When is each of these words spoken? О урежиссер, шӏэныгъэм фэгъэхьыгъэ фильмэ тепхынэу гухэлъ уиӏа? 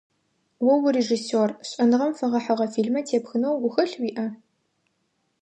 О 0.71 0.73
урежиссер, 0.85 1.49
шӏэныгъэм 1.69 2.11
фэгъэхьыгъэ 2.17 2.67
фильмэ 2.73 3.01
тепхынэу 3.07 3.59
гухэлъ 3.63 3.95
уиӏа? 4.01 4.27